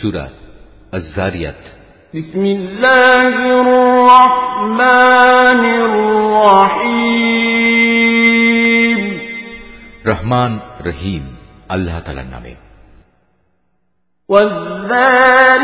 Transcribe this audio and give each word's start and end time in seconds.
সুরা 0.00 0.26
الزاريات 0.94 1.62
بسم 2.14 2.44
الله 2.44 3.34
الرحمن 3.64 5.62
الرحيم 6.82 7.40
রহমান 10.10 10.52
রহিম 10.88 11.24
আল্লাহ 11.74 11.96
তালার 12.06 12.28
নামে 12.34 12.54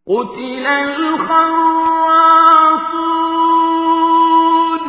قتل 0.08 0.66
الخراصون 3.34 4.80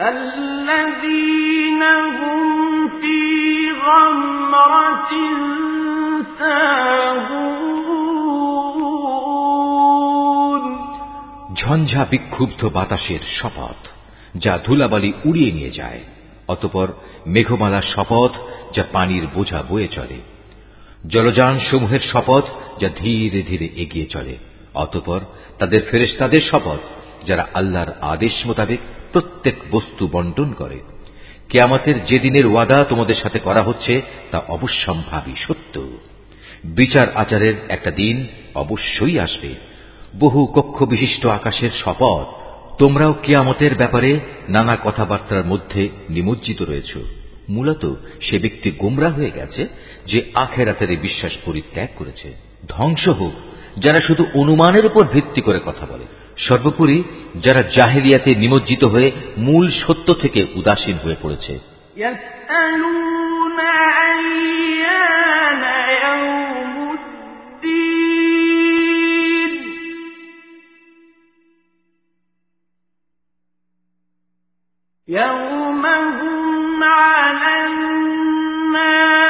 الذين 0.00 1.82
هم 1.82 2.88
في 2.90 3.18
غمرة 3.86 5.12
ساهون 6.38 7.76
ঝঞ্ঝা 11.60 12.02
বিক্ষুব্ধ 12.10 12.60
বাতাসের 12.76 13.22
শপথ 13.38 13.80
যা 14.34 14.54
ধুলাবালি 14.66 15.10
উড়িয়ে 15.24 15.50
নিয়ে 15.52 15.72
যায় 15.72 16.02
অতপর 16.48 16.88
মেঘমালার 17.26 17.86
শপথ 17.94 18.32
যা 18.74 18.82
পানির 18.92 19.24
বোঝা 19.34 19.60
বয়ে 19.70 19.88
চলে 19.88 20.18
জলযান 21.09 21.59
সমূহের 21.71 21.99
শপথ 21.99 22.43
যা 22.79 22.89
ধীরে 22.89 23.41
ধীরে 23.41 23.69
এগিয়ে 23.75 24.05
চলে। 24.05 24.37
অতপর 24.73 25.19
তাদের 25.59 25.81
ফেরেশতাদের 25.91 26.41
শপথ, 26.41 26.79
যারা 27.27 27.47
আল্লাহর 27.53 27.91
আদেশ 28.01 28.45
মোতাবেক 28.45 28.79
প্রত্যেক 29.11 29.55
বস্তু 29.71 30.07
বন্টন 30.07 30.51
করে। 30.51 30.79
কেয়ামতের 31.49 32.05
যে 32.05 32.19
দিনের 32.19 32.47
ওয়াদা 32.47 32.83
তোমাদের 32.83 33.15
সাথে 33.15 33.39
করা 33.39 33.63
হচ্ছে, 33.63 34.01
তা 34.31 34.41
অবশ্যম্ভাবী 34.47 35.31
সত্য। 35.39 35.89
বিচার 36.63 37.07
আচারের 37.15 37.53
একটা 37.69 37.91
দিন 37.91 38.27
অবশ্যই 38.55 39.19
আসবে। 39.19 39.55
বহু 40.19 40.45
কক্ষ 40.45 40.83
বিশিষ্ট 40.83 41.25
আকাশের 41.25 41.69
শপথ, 41.85 42.25
তোমরাও 42.79 43.13
কেয়ামতের 43.13 43.75
ব্যাপারে 43.75 44.19
নানা 44.49 44.77
কথাবার্তার 44.83 45.45
মধ্যে 45.45 45.89
নিমজ্জিত 46.09 46.61
রয়েছ। 46.61 46.97
মূলত 47.48 47.82
সে 48.20 48.36
ব্যক্তি 48.38 48.68
গোমরা 48.72 49.08
হয়ে 49.10 49.30
গেছে 49.30 49.62
যে 50.06 50.18
আখেরাতের 50.34 50.88
এই 50.90 51.00
বিশ্বাস 51.02 51.34
পরিত্যাগ 51.44 51.88
করেছে 51.96 52.28
ধ্বংস 52.68 53.04
হোক 53.10 53.34
যারা 53.78 54.00
শুধু 54.00 54.22
অনুমানের 54.34 54.84
উপর 54.86 55.04
ভিত্তি 55.06 55.40
করে 55.40 55.60
কথা 55.64 55.84
বলে 55.86 56.06
সর্বোপরি 56.38 56.98
যারা 57.36 57.62
জাহেলিয়াতে 57.76 58.30
নিমজ্জিত 58.34 58.82
হয়ে 58.84 59.08
মূল 59.38 59.64
সত্য 59.82 60.08
থেকে 60.14 60.40
উদাসীন 60.54 60.96
হয়ে 61.04 61.18
পড়েছে 61.22 61.54
يسألون 61.96 63.58
أيان 64.08 65.62
يوم 66.04 66.74
الدين 67.76 69.52
يوم 75.08 75.84
هم 76.18 76.39
على 76.83 77.65
النار 77.67 79.20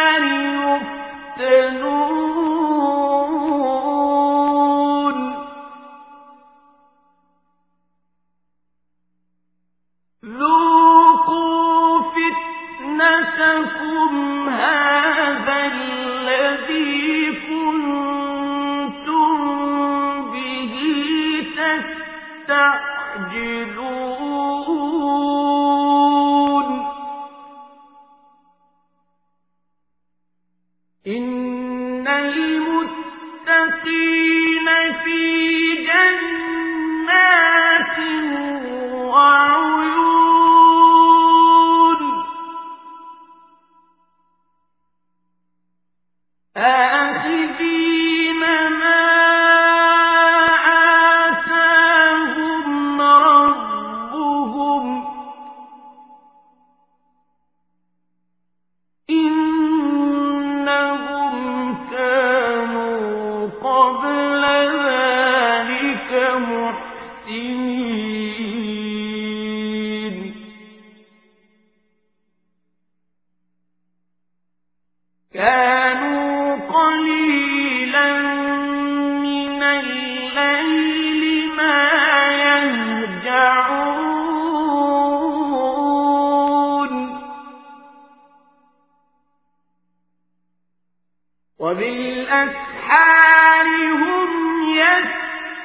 آه 46.56 46.91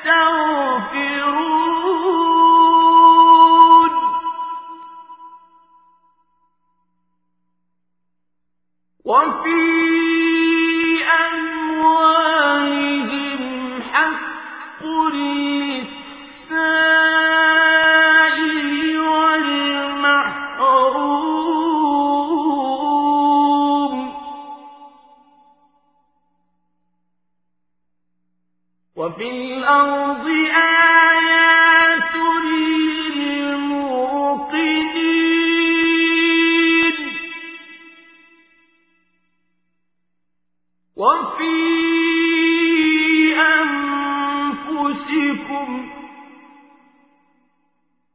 يستغفرون 0.05 1.04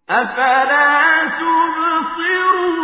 أفلا 0.10 1.26
تبصرون؟ 1.40 2.82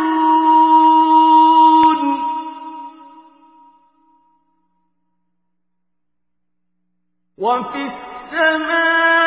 وفي 7.38 7.82
السماء 7.86 9.17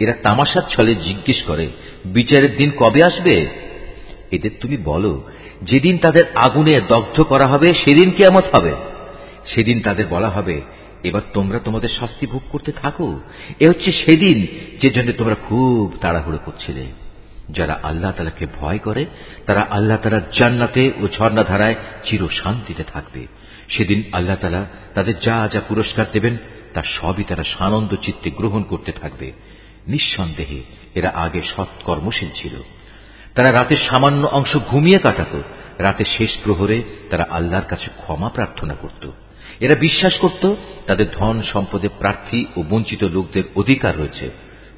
এরা 0.00 0.12
তামাশার 0.12 0.62
ছলে 0.70 0.94
জিজ্ঞেস 0.94 1.42
করে, 1.42 1.68
বিচারের 2.04 2.56
দিন 2.56 2.70
কবে 2.70 3.04
আসবে? 3.04 3.46
এদের 4.30 4.50
তুমি 4.60 4.76
বলো, 4.76 5.22
যেদিন 5.62 5.98
তাদের 5.98 6.24
আগুনে 6.34 6.80
দগ্ধ 6.80 7.20
করা 7.20 7.50
হবে, 7.50 7.74
সেদিন 7.74 8.10
কেয়ামত 8.10 8.44
হবে। 8.58 8.74
সেদিন 9.46 9.80
তাদের 9.80 10.06
বলা 10.06 10.28
হবে, 10.28 10.60
এবার 11.04 11.20
তোমরা 11.32 11.58
তোমাদের 11.58 11.88
শাস্তি 11.88 12.26
ভোগ 12.26 12.42
করতে 12.48 12.72
থাকো। 12.72 13.20
এ 13.60 13.68
হচ্ছে 13.68 13.92
সেদিন 13.92 14.46
যে 14.82 14.90
জন্য 14.90 15.12
তোমরা 15.12 15.34
খুব 15.48 15.92
তাড়াহুড়ো 16.00 16.38
করছিলে। 16.44 16.86
যারা 17.50 17.78
আল্লাহ 17.82 18.12
তালাকে 18.12 18.46
ভয় 18.60 18.78
করে, 18.78 19.06
তারা 19.46 19.66
আল্লাহ 19.70 19.96
তালার 19.96 20.30
জান্নাতে 20.38 20.92
ও 21.02 21.08
ঝর্ণাধারায় 21.08 21.74
চির 22.04 22.28
শান্তিতে 22.28 22.82
থাকবে। 22.82 23.26
সেদিন 23.68 24.02
আল্লাহ 24.12 24.36
তালা 24.36 24.66
তাদের 24.94 25.20
যা 25.20 25.48
যা 25.52 25.60
পুরস্কার 25.68 26.06
দেবেন, 26.12 26.36
তা 26.74 26.82
সবই 26.82 27.24
তারা 27.24 27.44
সানন্দ 27.58 27.94
চিত্তে 28.02 28.30
গ্রহণ 28.30 28.62
করতে 28.62 28.92
থাকবে। 28.92 29.32
নিঃসন্দেহে 29.86 30.62
এরা 30.94 31.08
আগে 31.14 31.42
সৎকর্মশীল 31.56 32.28
ছিল। 32.34 32.52
তারা 33.34 33.52
রাতের 33.52 33.76
সামান্য 33.76 34.26
অংশ 34.26 34.56
ঘুমিয়ে 34.56 34.98
কাটাত। 34.98 35.42
রাতের 35.78 36.06
শেষ 36.18 36.30
প্রহরে 36.44 36.82
তারা 37.10 37.26
আল্লাহর 37.30 37.64
কাছে 37.64 37.86
ক্ষমা 37.96 38.28
প্রার্থনা 38.28 38.74
করত। 38.74 39.10
এরা 39.60 39.74
বিশ্বাস 39.74 40.18
করত, 40.18 40.54
তাদের 40.86 41.06
ধন, 41.12 41.42
সম্পদে 41.42 41.88
প্রার্থী 41.88 42.46
ও 42.56 42.62
বঞ্চিত 42.70 43.04
লোকদের 43.04 43.42
অধিকার 43.56 43.98
রয়েছে। 43.98 44.30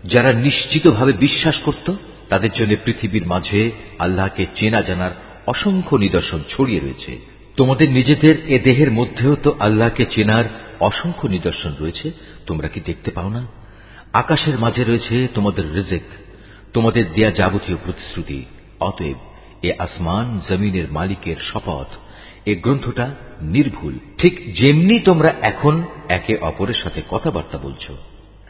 যারা 0.04 0.32
নিশ্চিতভাবে 0.32 1.12
বিশ্বাস 1.12 1.56
করত, 1.56 1.92
তাদের 2.28 2.50
জন্য 2.52 2.76
পৃথিবীর 2.84 3.26
মাঝে 3.26 3.70
আল্লাহকে 3.98 4.46
চেনা 4.56 4.82
জানার 4.82 5.10
অসংখ্য 5.46 5.96
নিদর্শন 5.96 6.40
ছড়িয়ে 6.48 6.80
রয়েছে। 6.80 7.18
তোমাদের 7.56 7.90
নিজেদের 7.90 8.46
এ 8.48 8.58
দেহের 8.58 8.90
মধ্যেও 8.90 9.36
তো 9.36 9.56
আল্লাহকে 9.58 10.04
চেনার 10.10 10.44
অসংখ্য 10.80 11.28
নিদর্শন 11.28 11.74
রয়েছে। 11.80 12.10
তোমরা 12.46 12.68
কি 12.68 12.80
দেখতে 12.80 13.10
পাও 13.10 13.28
না? 13.28 13.57
আকাশের 14.17 14.55
মাঝে 14.57 14.83
রয়েছে 14.83 15.15
তোমাদের 15.27 15.65
রিজেক 15.73 16.05
তোমাদের 16.73 17.03
দেয়া 17.13 17.31
যাবতীয় 17.31 17.77
প্রতিশ্রুতি 17.77 18.39
অতএব 18.79 19.17
এ 19.63 19.71
আসমান 19.79 20.27
জমিনের 20.49 20.87
মালিকের 20.91 21.39
শপথ 21.51 21.89
এ 22.45 22.53
গ্রন্থটা 22.55 23.05
নির্ভুল 23.55 23.93
ঠিক 24.17 24.33
যেমনি 24.53 24.95
তোমরা 24.99 25.31
এখন 25.41 25.75
একে 26.09 26.33
অপরের 26.41 26.81
সাথে 26.83 27.01
কথাবার্তা 27.09 27.57
বলছো 27.57 27.93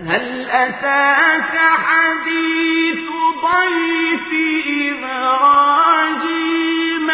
هل 0.03 0.25
أتاك 0.61 1.53
حديث 1.85 3.01
ضيف 3.43 4.29
إبراهيم 5.73 7.07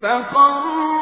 فقر 0.03 0.92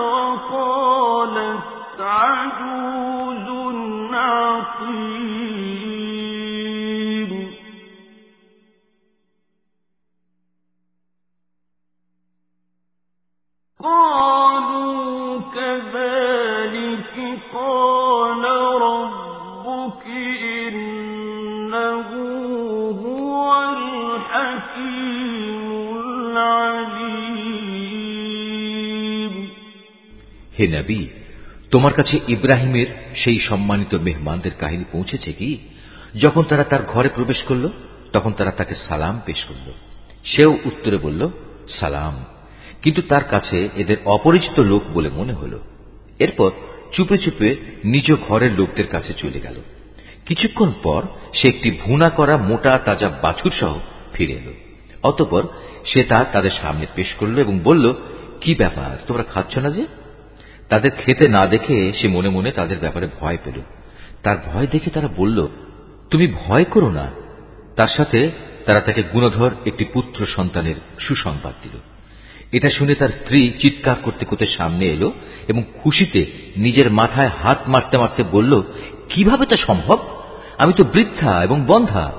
وقالت 0.00 1.60
عجوز 2.00 3.53
হে 30.58 30.66
নবী, 30.66 31.06
তোমার 31.70 31.92
কাছে 31.92 32.18
ইব্রাহিমের 32.28 32.86
সেই 33.16 33.40
সম্মানিত 33.40 33.94
মেহমানদের 33.94 34.50
কাহিনী 34.58 34.84
পৌঁছেছে 34.92 35.32
কি? 35.32 35.58
যখন 36.22 36.42
তারা 36.42 36.64
তার 36.64 36.82
ঘরে 36.82 37.08
প্রবেশ 37.08 37.42
করল, 37.42 37.68
তখন 38.12 38.32
তারা 38.32 38.50
তাকে 38.50 38.74
সালাম 38.88 39.20
পেশ 39.26 39.44
করল। 39.44 39.72
সেও 40.24 40.58
উত্তরে 40.64 40.98
বলল, 40.98 41.28
সালাম। 41.80 42.24
কিন্তু 42.82 43.02
তার 43.02 43.24
কাছে 43.24 43.68
এদের 43.76 43.96
অপরিচিত 44.04 44.60
লোক 44.60 44.82
বলে 44.94 45.08
মনে 45.08 45.32
হল। 45.32 45.58
এরপর 46.18 46.50
চুপে 46.92 47.18
চুপে 47.18 47.56
নিজ 47.84 48.12
ঘরের 48.28 48.52
লোকদের 48.52 48.86
কাছে 48.86 49.12
চলে 49.12 49.40
গেল। 49.40 49.54
কিছুক্ষণ 50.26 50.72
পর 50.82 51.02
সে 51.34 51.48
একটি 51.48 51.70
ভুনা 51.70 52.10
করা 52.10 52.36
মোটা 52.36 52.78
তাজা 52.78 53.08
বাছুর 53.22 53.52
সহ 53.60 53.78
ফিরে 54.12 54.32
এলো। 54.32 54.52
অতপর 55.02 55.42
সে 55.86 56.04
তা 56.04 56.24
তাদের 56.24 56.50
সামনে 56.50 56.86
পেশ 56.94 57.14
করল 57.14 57.38
এবং 57.38 57.58
বলল, 57.58 57.94
কি 58.40 58.54
ব্যাপার, 58.54 58.96
তোমরা 59.06 59.22
খাচ্ছ 59.22 59.58
না 59.58 59.70
যে? 59.70 59.86
তাদের 60.68 60.90
খেতে 60.90 61.28
না 61.28 61.46
দেখে 61.46 61.92
সে 61.92 62.08
মনে 62.08 62.28
মনে 62.28 62.50
তাদের 62.50 62.78
ব্যাপারে 62.78 63.08
ভয় 63.20 63.38
পেল। 63.44 63.60
তার 64.22 64.36
ভয় 64.46 64.66
দেখে 64.66 64.90
তারা 64.90 65.08
বলল, 65.16 65.48
তুমি 66.10 66.26
ভয় 66.26 66.64
করো 66.64 66.90
না। 66.90 67.10
তার 67.76 67.88
সাথে 67.96 68.30
তারা 68.66 68.80
তাকে 68.80 69.02
গুণধর, 69.02 69.50
একটি 69.66 69.84
পুত্র 69.84 70.26
সন্তানের 70.26 70.74
সুসংবাদ 71.00 71.54
দিল। 71.62 71.78
এটা 72.52 72.70
শুনে 72.70 72.94
তার 72.94 73.08
স্ত্রী 73.08 73.52
চিৎকার 73.58 73.96
করতে 74.02 74.24
করতে 74.24 74.46
সামনে 74.46 74.86
এলো 74.86 75.12
এবং 75.48 75.62
খুশিতে 75.82 76.26
নিজের 76.56 76.90
মাথায় 76.90 77.30
হাত 77.42 77.58
মারতে 77.68 78.00
মারতে 78.00 78.24
বলল, 78.24 78.62
কীভাবে 79.08 79.46
তা 79.46 79.56
সম্ভব? 79.66 79.98
আমি 80.58 80.72
তো 80.72 80.84
বৃদ্ধা 80.84 81.44
এবং 81.44 81.64
বন্ধা। 81.66 82.12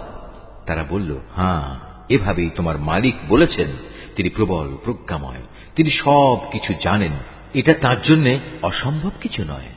তারা 0.65 0.85
বলল 0.89 1.19
হ্যাঁ 1.35 1.79
এভাবেই 2.09 2.49
তোমার 2.55 2.77
মালিক 2.77 3.15
বলেছেন। 3.29 3.67
তিনি 4.15 4.29
প্রবল, 4.29 4.77
প্রজ্ঞাময়। 4.83 5.41
তিনি 5.75 5.89
সব 5.89 6.37
কিছু 6.51 6.73
জানেন। 6.83 7.11
এটা 7.54 7.74
তার 7.74 7.98
জন্য 8.02 8.26
অসম্ভব 8.62 9.12
কিছু 9.20 9.42
নয় 9.44 9.70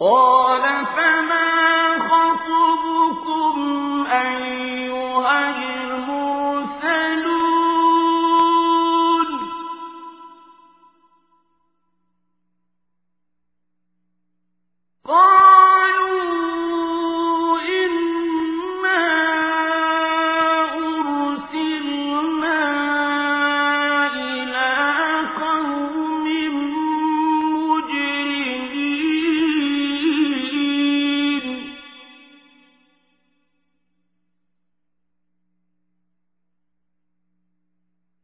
قال 0.00 0.64
فما 0.96 1.48
خطبكم 2.10 3.56
أيها 4.22 4.77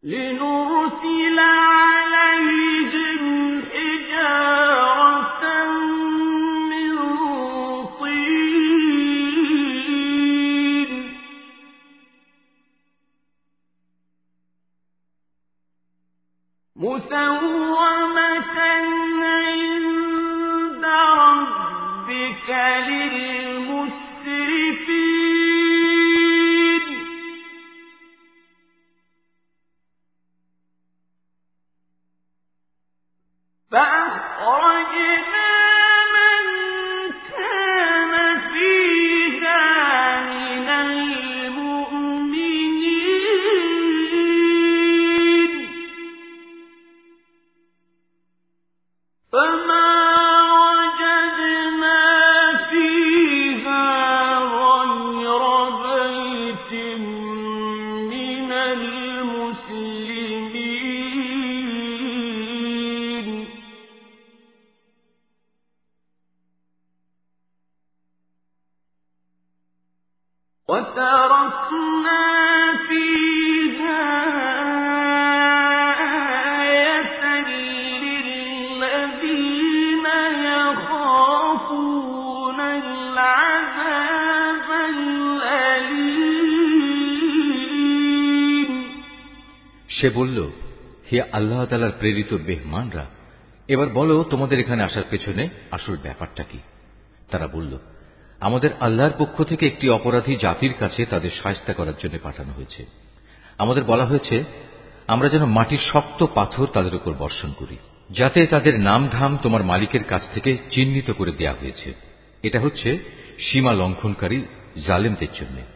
لنرسل 0.05 1.39
সে 90.01 90.09
বলল, 90.09 90.37
হে 91.11 91.21
আল্লাহ 91.21 91.65
তালার 91.65 91.91
প্রেরিত 91.99 92.33
বেহমানরা 92.33 93.05
এবার 93.67 93.89
বলো 93.89 94.23
তোমাদের 94.23 94.59
এখানে 94.59 94.83
আসার 94.83 95.03
পেছনে 95.09 95.49
আসল 95.71 95.95
ব্যাপারটা 95.97 96.43
কি? 96.43 96.59
তারা 97.31 97.47
বলল, 97.47 97.77
আমাদের 98.39 98.69
আল্লাহর 98.79 99.11
পক্ষ 99.17 99.43
থেকে 99.43 99.67
একটি 99.67 99.89
অপরাধী 99.89 100.35
জাতির 100.35 100.73
কাছে 100.79 101.05
তাদের 101.05 101.29
সাহস্তা 101.43 101.73
করার 101.73 101.97
জন্য 101.99 102.17
পাঠানো 102.23 102.53
হয়েছে। 102.53 102.85
আমাদের 103.57 103.83
বলা 103.83 104.05
হয়েছে, 104.05 104.43
আমরা 105.07 105.29
যেন 105.29 105.45
মাটির 105.45 105.79
শক্ত 105.93 106.25
পাথর 106.33 106.67
তাদের 106.73 106.95
উপর 106.95 107.13
বর্ষণ 107.13 107.51
করি, 107.51 107.77
যাতে 108.09 108.45
তাদের 108.45 108.79
নাম 108.79 109.07
ধাম 109.11 109.37
তোমার 109.43 109.63
মালিকের 109.63 110.03
কাছ 110.03 110.21
থেকে 110.33 110.57
চিহ্নিত 110.71 111.11
করে 111.11 111.31
দেয়া 111.31 111.55
হয়েছে। 111.61 111.93
এটা 112.43 112.59
হচ্ছে 112.59 112.99
সীমা 113.39 113.73
লঙ্ঘনকারী 113.73 114.39
জালেমদের 114.85 115.31
জন্য। 115.39 115.74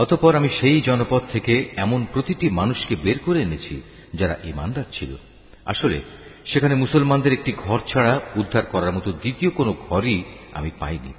অতপর 0.00 0.32
আমি 0.36 0.48
সেই 0.60 0.80
জনপদ 0.80 1.22
থেকে 1.32 1.72
এমন 1.76 2.06
প্রতিটি 2.12 2.50
মানুষকে 2.50 2.96
বের 2.96 3.18
করে 3.18 3.42
এনেছি 3.42 3.82
যারা 4.14 4.34
ইমানদার 4.44 4.84
ছিল 4.92 5.12
আসলে 5.64 5.98
সেখানে 6.46 6.74
মুসলমানদের 6.74 7.32
একটি 7.32 7.52
ঘর 7.52 7.80
ছাড়া 7.86 8.20
উদ্ধার 8.36 8.64
করার 8.64 8.92
মতো 8.92 9.12
দ্বিতীয় 9.12 9.50
কোনো 9.50 9.72
ঘরই 9.88 10.24
আমি 10.52 10.70
পাইনি 10.78 11.12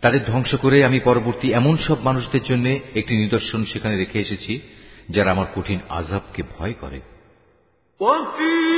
তাদের 0.00 0.24
ধ্বংস 0.24 0.54
করে 0.54 0.84
আমি 0.84 1.00
পরবর্তী 1.00 1.52
এমন 1.52 1.76
সব 1.76 1.98
মানুষদের 2.04 2.42
জন্য 2.42 2.66
একটি 2.94 3.16
নিদর্শন 3.16 3.64
সেখানে 3.64 3.96
রেখে 3.96 4.18
এসেছি 4.20 4.60
যারা 5.08 5.30
আমার 5.30 5.46
কঠিন 5.54 5.78
আজাবকে 5.88 6.42
ভয় 6.58 6.72
করে 6.72 7.00
فتولى 8.00 8.73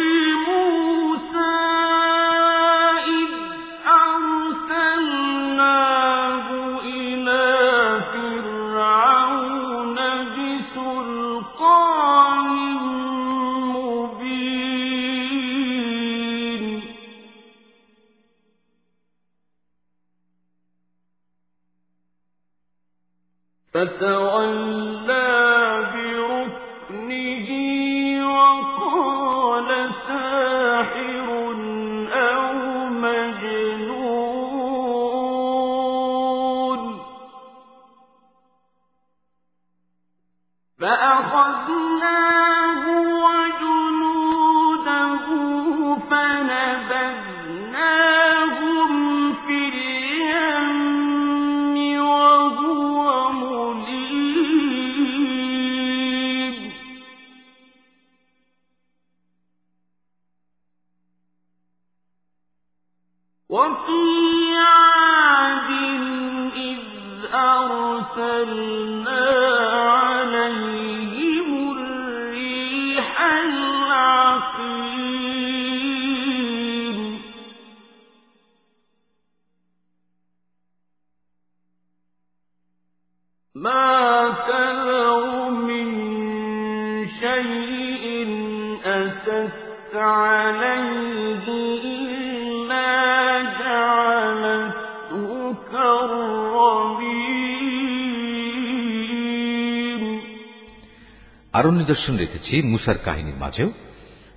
আরও 101.68 101.78
নিদর্শন 101.78 102.18
রেখেছি 102.18 102.62
মুসার 102.62 102.98
কাহিনীর 102.98 103.36
মাঝেও, 103.36 103.72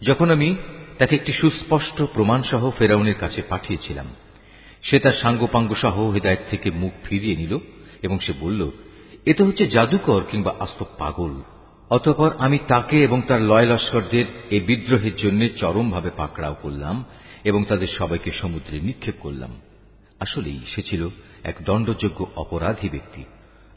যখন 0.02 0.30
আমি 0.30 0.56
তাকে 0.98 1.16
একটি 1.16 1.32
সুস্পষ্ট 1.32 2.02
প্রমাণ 2.02 2.42
সহ 2.42 2.70
ফেরাউনের 2.78 3.14
কাছে 3.20 3.42
পাঠিয়েছিলাম। 3.48 4.06
সে 4.82 4.98
তার 4.98 5.12
সাঙ্গপাঙ্গ 5.22 5.74
সহ 5.74 6.10
হৃদায়ত 6.10 6.38
থেকে 6.50 6.70
মুখ 6.70 6.92
ফিরিয়ে 7.04 7.36
নিল 7.36 7.58
এবং 8.02 8.18
সে 8.18 8.32
বলল 8.40 8.70
এ 9.26 9.34
তো 9.34 9.44
হচ্ছে 9.44 9.66
জাদুকর 9.66 10.22
কিংবা 10.30 10.54
আস্ত 10.58 10.84
পাগল। 10.98 11.34
অতঃপর 11.90 12.30
আমি 12.38 12.58
তাকে 12.68 12.96
এবং 13.04 13.22
তার 13.26 13.42
লয় 13.42 13.66
লস্করদের 13.66 14.24
এই 14.50 14.60
বিদ্রোহের 14.60 15.16
জন্য 15.16 15.48
চরমভাবে 15.56 16.10
পাকড়াও 16.16 16.56
করলাম 16.62 17.04
এবং 17.44 17.64
তাদের 17.64 17.90
সবাইকে 17.98 18.30
সমুদ্রে 18.30 18.80
নিক্ষেপ 18.80 19.14
করলাম। 19.20 19.52
আসলেই 20.20 20.60
সে 20.74 20.82
ছিল 20.82 21.08
এক 21.44 21.56
দণ্ডযোগ্য 21.64 22.26
অপরাধী 22.36 22.88
ব্যক্তি। 22.88 23.22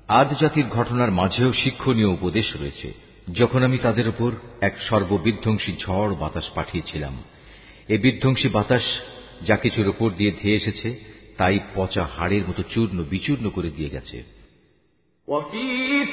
আদ 0.08 0.30
জাতির 0.40 0.68
ঘটনার 0.70 1.12
মাঝেও 1.12 1.54
শিক্ষণীয় 1.54 2.08
উপদেশ 2.08 2.48
রয়েছে। 2.62 3.13
যখন 3.33 3.61
আমি 3.63 3.79
তাদের 3.79 4.07
উপর 4.09 4.31
এক 4.61 4.75
সর্ববিধ্বংসী 4.89 5.73
ঝড় 5.79 6.13
বাতাস 6.15 6.47
পাঠিয়েছিলাম 6.55 7.15
এই 7.89 7.99
বিধ্বংসী 7.99 8.49
বাতাস 8.49 8.85
যা 9.43 9.57
কিছুর 9.57 9.87
উপর 9.89 10.09
দিয়ে 10.11 10.33
ধেয়ে 10.41 10.57
এসেছে 10.57 10.89
তাই 11.37 11.57
পচা 11.75 12.05
হাড়ের 12.17 12.45
মতো 12.49 12.63
চূর্ণ 12.75 12.99
বিচূর্ণ 13.11 13.45
করে 13.51 13.71
দিয়ে 13.71 13.91
গেছে 13.91 14.19
وفي 15.29 15.69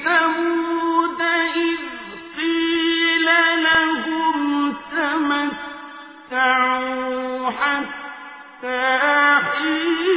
ثمود 0.06 1.22
إذ 1.62 1.80
قيل 2.38 3.28
لهم 3.64 4.38
تمتعوا 6.26 7.50
حتى 7.52 8.84
حين 9.48 10.09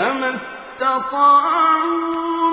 فما 0.00 0.28
استطاعوا 0.80 2.49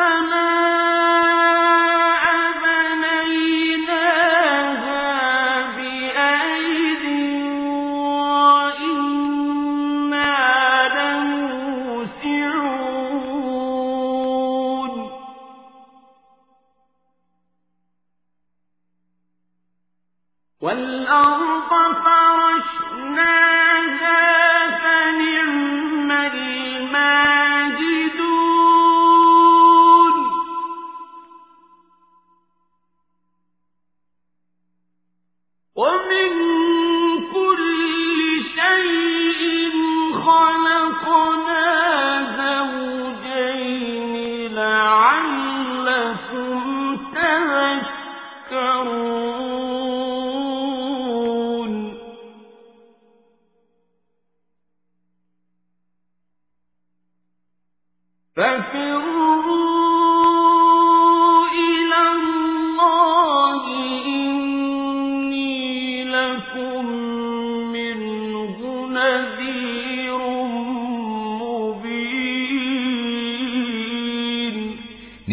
السَّمَاءِ 0.00 1.39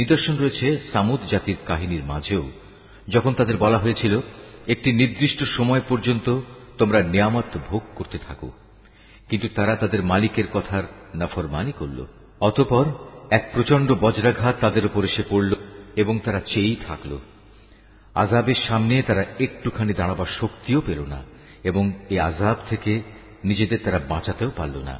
নিদর্শন 0.07 0.37
রয়েছে 0.37 0.79
সামুদ 0.93 1.19
জাতির 1.31 1.57
কাহিনীর 1.65 2.03
মাঝেও, 2.03 2.51
যখন 3.09 3.33
তাদের 3.33 3.57
বলা 3.57 3.77
হয়েছিল, 3.77 4.19
একটি 4.67 4.93
নির্দিষ্ট 4.93 5.43
সময় 5.43 5.81
পর্যন্ত 5.89 6.41
তোমরা 6.77 7.03
নিয়ামত 7.03 7.57
ভোগ 7.69 7.81
করতে 7.95 8.17
থাকো। 8.17 8.51
কিন্তু 9.29 9.47
তারা 9.55 9.75
তাদের 9.75 10.03
মালিকের 10.03 10.43
কথার 10.53 10.83
নাফরমানি 11.15 11.71
করল। 11.71 12.05
অতপর 12.41 12.85
এক 13.31 13.49
প্রচণ্ড 13.53 13.91
বজ্রাঘাত 13.91 14.55
তাদের 14.61 14.85
উপর 14.85 15.05
এসে 15.05 15.23
পড়ল 15.29 15.53
এবং 15.95 16.19
তারা 16.19 16.39
চেয়েই 16.39 16.75
থাকল। 16.87 17.17
আজাবের 18.15 18.55
সামনে 18.67 19.01
তারা 19.01 19.25
একটুখানি 19.39 19.93
দাঁড়াবার 19.93 20.25
শক্তিও 20.39 20.81
পেল 20.85 21.05
না 21.05 21.23
এবং 21.63 21.91
এই 22.09 22.19
আজাব 22.19 22.55
থেকে 22.69 23.01
নিজেদের 23.43 23.79
তারা 23.83 23.99
বাঁচাতেও 23.99 24.51
পারল 24.57 24.77
না। 24.77 24.99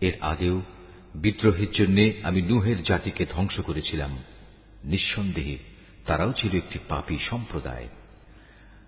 এর 0.00 0.12
আগেও 0.20 0.62
বিদ্রোহের 1.18 1.66
জন্য 1.72 2.10
আমি 2.22 2.42
নুহের 2.42 2.82
জাতিকে 2.82 3.26
ধ্বংস 3.32 3.60
করেছিলাম। 3.60 4.18
নিঃসন্দেহে 4.84 5.58
তারাও 6.06 6.32
ছিল 6.32 6.54
একটি 6.54 6.78
পাপী 6.88 7.18
সম্প্রদায়। 7.30 7.88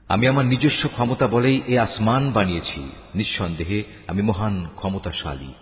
আমি 0.08 0.26
আমার 0.26 0.44
নিজস্ব 0.44 0.88
ক্ষমতা 0.88 1.28
বলেই 1.28 1.60
এ 1.68 1.78
আসমান 1.78 2.32
বানিয়েছি। 2.32 2.80
নিঃসন্দেহে 3.14 3.84
আমি 4.06 4.22
মহান 4.22 4.66
ক্ষমতাশালী। 4.76 5.52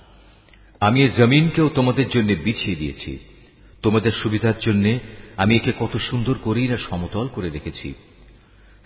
আমি 0.80 1.02
এ 1.02 1.08
জমিনকেও 1.08 1.68
তোমাদের 1.68 2.08
জন্য 2.08 2.32
বিছিয়ে 2.32 2.76
দিয়েছি। 2.76 3.18
তোমাদের 3.82 4.12
সুবিধার 4.12 4.54
জন্য 4.60 4.98
আমি 5.36 5.56
একে 5.56 5.72
কত 5.78 5.96
সুন্দর 5.96 6.34
করেই 6.42 6.68
না 6.68 6.76
সমতল 6.76 7.28
করে 7.28 7.50
রেখেছি। 7.50 7.94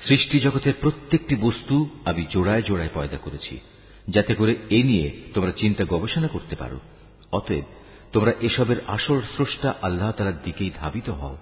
সৃষ্টি 0.08 0.40
জগতের 0.40 0.72
প্রত্যেকটি 0.80 1.36
বস্তু 1.36 1.90
আমি 2.04 2.26
জোড়ায় 2.30 2.62
জোড়ায় 2.62 2.88
পয়দা 2.94 3.16
করেছি। 3.16 3.60
যাতে 4.08 4.34
করে 4.34 4.56
এ 4.70 4.82
নিয়ে 4.82 5.10
তোমরা 5.34 5.52
চিন্তা 5.52 5.84
গবেষণা 5.84 6.28
করতে 6.28 6.56
পারো। 6.56 6.80
অতএব 7.31 7.65
তোমরা 8.11 8.31
এসবের 8.41 8.79
আসল 8.87 9.19
স্রষ্টা 9.33 9.69
আল্লাহ 9.81 10.09
তালার 10.11 10.37
দিকেই 10.43 10.71
ধাবিত 10.81 11.07
হও 11.11 11.35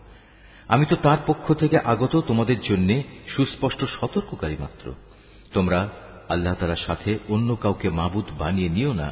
আমি 0.70 0.86
তো 0.86 0.96
তার 0.96 1.20
পক্ষ 1.26 1.46
থেকে 1.54 1.78
আগত 1.84 2.14
তোমাদের 2.28 2.60
জন্য 2.62 2.90
সুস্পষ্ট 3.36 3.82
সতর্ককারী 3.96 4.58
মাত্র 4.60 4.86
তোমরা 5.54 5.80
আল্লাহ 6.30 6.54
তালার 6.54 6.86
সাথে 6.88 7.12
অন্য 7.30 7.50
কাউকে 7.56 7.88
মাবুদ 7.90 8.28
বানিয়ে 8.40 8.70
নিও 8.70 8.94
না 8.94 9.10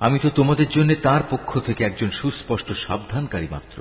আমি 0.00 0.18
তো 0.18 0.28
তোমাদের 0.30 0.68
জন্য 0.68 0.90
তার 1.02 1.22
পক্ষ 1.30 1.50
থেকে 1.60 1.82
একজন 1.84 2.10
সুস্পষ্ট 2.20 2.68
সাবধানকারী 2.84 3.48
মাত্র 3.50 3.76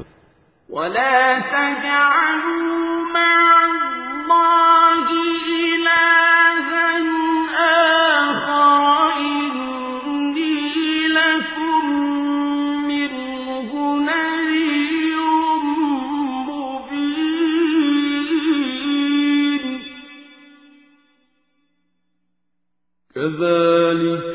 ولا 0.69 1.19
تجعلوا 1.49 2.73
مع 3.13 3.35
الله 3.65 5.05
إلها 5.67 6.26
الْمَلِكِ 24.00 24.27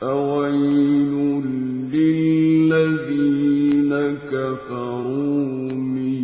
فويل 0.00 1.12
للذين 2.66 3.92
كفروا 4.24 5.44
من 5.88 6.22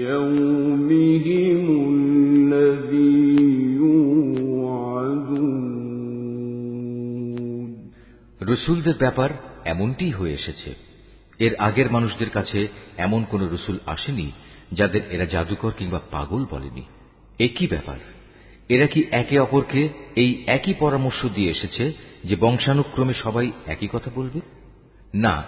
يومهم 0.00 1.64
الذي 1.92 3.16
يوعدون 4.72 5.62
রসুলদের 8.40 8.96
ব্যাপার 9.00 9.30
এমনটি 9.64 10.06
হয়ে 10.10 10.34
এসেছে 10.34 10.70
এর 11.40 11.52
আগের 11.58 11.88
মানুষদের 11.90 12.30
কাছে 12.30 12.60
এমন 12.96 13.20
কোন 13.24 13.40
রসুল 13.46 13.76
আসেনি 13.86 14.28
যাদের 14.72 15.02
এরা 15.10 15.26
জাদুকর 15.26 15.72
কিংবা 15.78 16.00
পাগল 16.10 16.42
বলেনি 16.50 16.84
একই 17.38 17.66
ব্যাপার 17.66 17.98
এরা 18.68 18.86
কি 18.86 19.00
একে 19.12 19.36
অপরকে 19.40 19.82
এই 20.14 20.30
একই 20.46 20.74
পরামর্শ 20.80 21.20
দিয়ে 21.34 21.52
এসেছে 21.56 21.84
যে 22.23 22.35
বংশানুক্রমে 22.35 23.13
সবাই 23.13 23.51
একই 23.65 23.87
কথা 23.91 24.11
বলবে? 24.15 24.39
না 25.13 25.43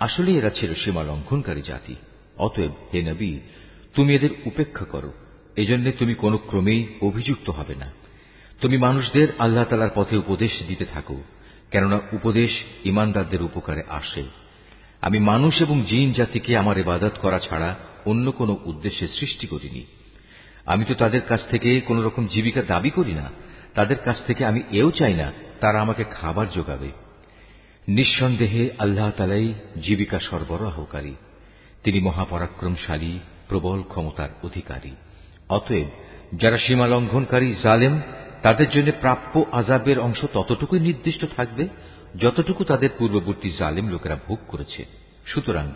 আসলে 0.00 0.32
এরা 0.32 0.50
ছিল 0.50 0.74
সীমা 0.74 1.02
লঙ্ঘনকারী 1.02 1.62
জাতি। 1.62 1.94
অতএব 2.36 2.70
হে 2.94 3.02
নবী, 3.02 3.38
তুমি 3.94 4.14
এদের 4.14 4.30
উপেক্ষা 4.44 4.84
করো। 4.84 5.12
এজন্য 5.56 5.92
তুমি 5.98 6.14
কোন 6.14 6.36
ক্রমেই 6.36 6.86
অভিযুক্ত 7.00 7.50
হবে 7.50 7.74
না। 7.74 7.92
তুমি 8.60 8.78
মানুষদের 8.78 9.28
আল্লাহ 9.38 9.64
তালার 9.64 9.90
পথে 9.94 10.16
উপদেশ 10.16 10.52
দিতে 10.68 10.84
থাকো, 10.84 11.22
কেননা 11.70 12.00
উপদেশ 12.12 12.50
ইমানদারদের 12.84 13.42
উপকারে 13.42 13.82
আসে। 13.88 14.22
আমি 15.00 15.18
মানুষ 15.18 15.60
এবং 15.60 15.82
জিন 15.82 16.12
জাতিকে 16.12 16.56
আমার 16.56 16.78
ইবাদত 16.78 17.12
করা 17.22 17.38
ছাড়া 17.38 17.76
অন্য 18.06 18.32
কোনো 18.32 18.58
উদ্দেশ্যে 18.64 19.08
সৃষ্টি 19.08 19.46
করিনি। 19.46 19.84
আমি 20.66 20.84
তো 20.84 20.94
তাদের 20.94 21.20
কাছ 21.20 21.48
থেকে 21.48 21.80
কোন 21.80 22.02
রকম 22.02 22.26
জীবিকা 22.26 22.62
দাবি 22.62 22.90
করি 22.90 23.14
না। 23.14 23.30
তাদের 23.78 23.96
কাছ 23.98 24.16
থেকে 24.26 24.44
আমি 24.44 24.62
এও 24.72 24.90
চাই 24.90 25.14
না, 25.14 25.32
তারা 25.60 25.80
আমাকে 25.80 26.04
খাবার 26.04 26.50
যোগাবে। 26.50 26.90
নিঃসন্দেহে 27.88 28.70
আল্লাহ 28.78 29.10
তালাই 29.10 29.54
জীবিকা 29.82 30.18
সরবরাহকারী। 30.18 31.14
তিনি 31.84 32.00
মহাপরাক্রমশালী, 32.00 33.18
প্রবল 33.48 33.82
ক্ষমতার 33.82 34.28
অধিকারী। 34.42 34.90
অতএব 35.48 35.86
যারা 36.34 36.58
সীমা 36.58 36.86
লঙ্ঘনকারী 36.86 37.54
জালেম, 37.62 38.00
তাদের 38.42 38.70
জন্য 38.70 38.92
প্রাপ্য 39.00 39.44
আজাবের 39.52 40.00
অংশ 40.00 40.24
ততটুকুই 40.32 40.80
নির্দিষ্ট 40.80 41.24
থাকবে, 41.36 41.68
যতটুকু 42.16 42.64
তাদের 42.64 42.88
পূর্ববর্তী 42.98 43.50
জালেম 43.50 43.88
লোকেরা 43.88 44.16
ভোগ 44.28 44.38
করেছে। 44.48 44.86
সুতরাং 45.26 45.72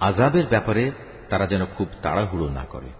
আজাবের 0.00 0.44
ব্যাপারে 0.46 0.90
তারা 1.28 1.46
যেন 1.46 1.66
খুব 1.66 1.88
তাড়াহুড়ো 2.02 2.48
না 2.48 2.64
করে। 2.64 2.99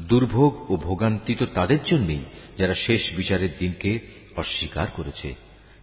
দুর্ভোগ 0.00 0.70
ও 0.70 0.76
ভোগান্তি 0.76 1.34
তো 1.34 1.46
তাদের 1.46 1.78
জন্যই 1.86 2.24
যারা 2.58 2.74
শেষ 2.74 3.16
বিচারের 3.16 3.50
দিনকে 3.58 3.98
অস্বীকার 4.36 4.86
করেছে, 4.96 5.34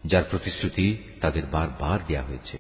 যার 0.06 0.24
প্রতিশ্রুতি 0.24 0.98
তাদের 1.22 1.46
বারবার 1.46 2.00
দেয়া 2.08 2.22
হয়েছে। 2.22 2.50